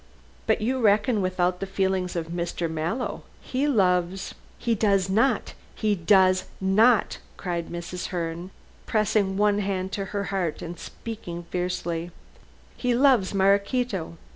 [0.47, 2.67] "But you reckon without the feelings of Mr.
[2.67, 3.21] Mallow.
[3.39, 4.33] He loves"
[4.65, 8.07] "He does not he does not!" cried Mrs.
[8.07, 8.49] Herne,
[8.87, 12.09] pressing one hand to her heart and speaking fiercely;
[12.75, 14.17] "he loves Maraquito.